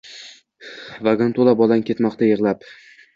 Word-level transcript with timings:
Vagon 1.07 1.35
to’la 1.39 1.53
bolang 1.59 1.83
ketmoqda 1.91 2.31
yig’lab 2.31 2.67